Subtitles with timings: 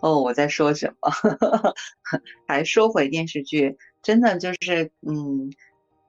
[0.00, 1.10] 哦，我在说什么？
[2.46, 5.52] 还说回电视剧，真的就是，嗯。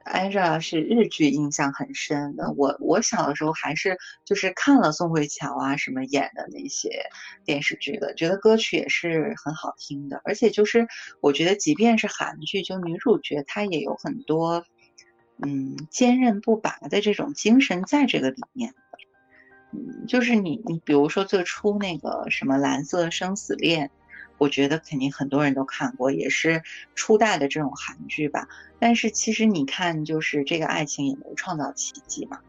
[0.09, 6.89] 艾莎是日剧印象很深的，我我小的时候还是就是看了宋慧乔啊什么演的那些
[7.43, 10.87] 电视剧的，觉得歌曲也是很好听的，而且就是
[11.19, 14.63] 我觉得即便是韩剧，就女主角她也有很多
[15.43, 18.73] 嗯坚韧不拔的这种精神在这个里面，
[20.07, 23.91] 就是你你比如说最初那个什么蓝色生死恋。
[24.39, 26.61] 我觉得肯定很多人都看过，也是
[26.93, 28.47] 初代的这种韩剧吧。
[28.77, 32.39] 但是其实你看，就是这个爱情也没创造奇迹嘛。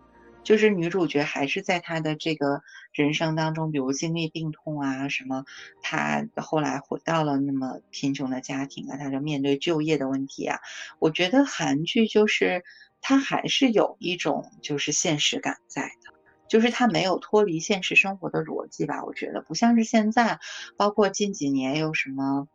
[0.44, 2.60] 就是女主角还是在她的这个
[2.92, 5.46] 人生当中，比如经历病痛啊什么，
[5.80, 10.58] 她后来回到了那么贫穷的家庭啊，她就面对就业的问题啊。
[10.98, 12.64] 我觉得韩剧就是
[13.00, 16.17] 它还是有一种就是现实感在的。
[16.48, 19.04] 就是它没有脱离现实生活的逻辑吧？
[19.04, 20.40] 我觉得不像是现在，
[20.76, 22.48] 包括近几年有什么，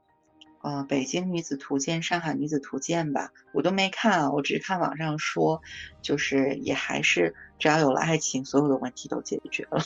[0.61, 5.61] 呃，《北京女子图鉴》《上海女子图鉴》吧，我都没看啊，我只是看网上说，
[6.01, 9.83] 就是也还是只要有了爱情，所有的问题都解决了，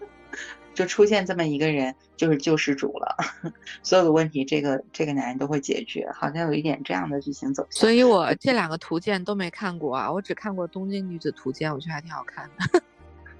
[0.74, 3.16] 就出现这么一个人，就是救世主了，
[3.82, 7.80] 所有的问题这个这个男人都会解决，好像有一点这样的剧情走向。
[7.80, 12.82] 所以我这两个图鉴都没看过啊，我只看过《东京女子图鉴》，我觉得还挺好看的。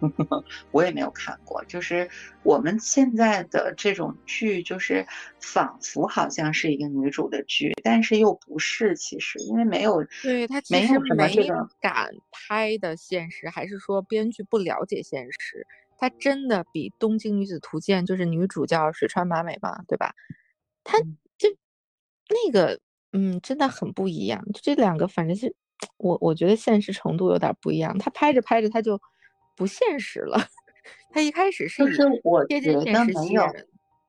[0.73, 2.09] 我也没有看过，就是
[2.43, 5.06] 我们现在的这种剧，就是
[5.41, 8.97] 仿佛好像是一个女主的剧，但是又不是。
[8.97, 15.67] 其实因为没有，对他没有什么这个敢拍的现实，还是说编剧不了解现实？
[15.98, 20.15] 他真的比《东京女子图鉴》就是女主叫水川麻美嘛，对吧？
[20.83, 20.98] 他
[21.37, 21.48] 就
[22.28, 22.81] 那个，
[23.12, 24.43] 嗯，真的很不一样。
[24.53, 25.55] 就这两个反正是
[25.98, 27.98] 我我觉得现实程度有点不一样。
[27.98, 29.01] 他拍着拍着他就。
[29.61, 30.48] 不现实了，
[31.12, 33.44] 他一开始是就是我觉得没有，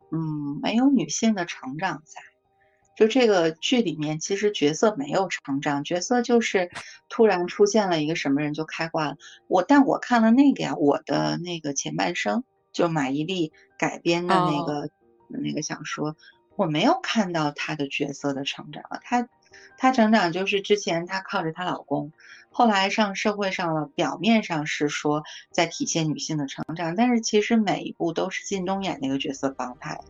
[0.10, 2.22] 嗯，没有女性的成长在，
[2.96, 6.72] 就这个剧里面其实角色没有成长，角色就是
[7.10, 9.18] 突然出现了一个什么人就开挂了。
[9.48, 14.90] 我但我看了那个呀，我的那个前半生就马伊琍改编的那个
[15.28, 16.16] 那个小说，
[16.56, 19.28] 我没有看到她的角色的成长了，她。
[19.78, 22.12] 她成长就是之前她靠着她老公，
[22.50, 30.04] 后来上社会上了，表面上是说在体现女性的成长，但是其实每一部都是靳东演那个角色帮她的，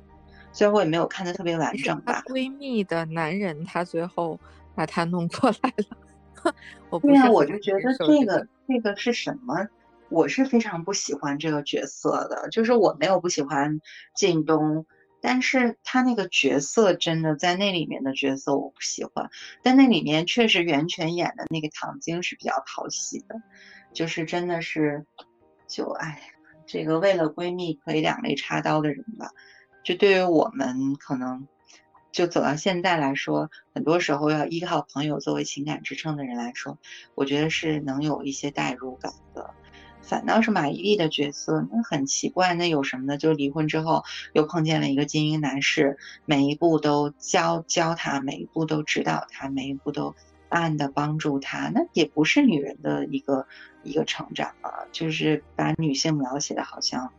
[0.52, 2.24] 虽然我也没有看的特别完整吧。
[2.28, 4.40] 闺蜜的男人，他最后
[4.76, 6.54] 把她弄过来了。
[7.02, 9.68] 对呀，我就觉得这个这个是什么？
[10.10, 13.80] 我是非常不喜欢这个角色的，就是我没有不喜欢
[14.16, 14.86] 靳东。
[15.22, 19.30] 但是他那个角色真的在那里面的角色我不喜欢，
[19.62, 23.36] 但那里面确实袁泉演的那个唐晶是比较讨喜的，
[23.94, 25.06] 就是真的是，
[25.68, 26.22] 就哎，
[26.66, 29.30] 这个为了闺蜜可以两肋插刀的人吧，
[29.84, 31.48] 就对于我们可能
[32.12, 36.80] 就走到现在来说，很多时候要依靠朋友作为情感支撑的人来说，
[37.16, 39.14] 我觉得是能有一些代入感。
[40.02, 42.54] 反倒是马伊琍的角色，那很奇怪。
[42.54, 43.18] 那有什么呢？
[43.18, 44.04] 就是离婚之后
[44.34, 50.14] 又碰见了一个精英男士，每一步都教教他，每一步都指导他，每一步都
[50.50, 51.70] 暗的帮助他。
[51.70, 53.48] 那也不是女人的一个
[53.84, 57.14] 一个成长啊，就是把女性描写的好像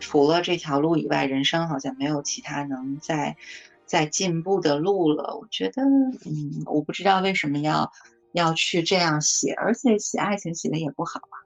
[0.00, 3.36] 除了这条路以外，人生好像没有其他能再
[3.84, 5.36] 再进步的路了。
[5.36, 7.92] 我觉得，嗯，我不知道为什么要
[8.32, 11.43] 要去这样写，而且写爱情写的也不好啊。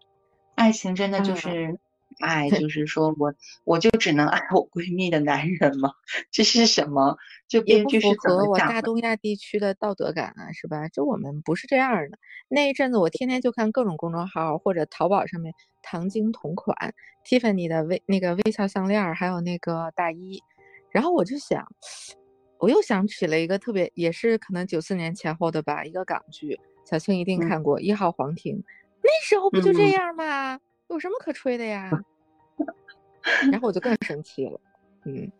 [0.58, 1.78] 爱情真的就是
[2.20, 3.32] 爱，就是说我
[3.64, 5.92] 我就只能爱我闺蜜的男人吗？
[6.32, 7.16] 这是什么？
[7.46, 10.88] 就编剧是符合我大东亚地区的道德感啊，是吧？
[10.88, 12.19] 就我们不是这样的。
[12.48, 16.76] 那一阵子我天天就看各种公众号或者淘宝上面唐晶同款
[17.25, 20.42] ，Tiffany 的微那个微笑项链，还有那个大衣，
[20.90, 21.64] 然后我就想，
[22.58, 28.56] 我又想起了一个特别，也是可能九四年前后的吧，一个港剧，小青一定看过《一号皇庭》。
[29.02, 30.58] 那时候不就这样吗？
[30.88, 31.90] 有什么可吹的呀？
[33.52, 34.60] 然后我就更生气了，
[35.04, 35.30] 嗯。